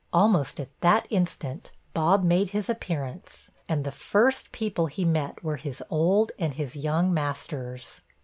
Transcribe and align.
Almost 0.11 0.59
at 0.59 0.69
that 0.81 1.05
instant, 1.11 1.69
Bob 1.93 2.23
made 2.23 2.49
his 2.49 2.71
appearance; 2.71 3.51
and 3.69 3.83
the 3.83 3.91
first 3.91 4.51
people 4.51 4.87
he 4.87 5.05
met 5.05 5.43
were 5.43 5.57
his 5.57 5.83
old 5.91 6.31
and 6.39 6.55
his 6.55 6.75
young 6.75 7.13
masters. 7.13 8.01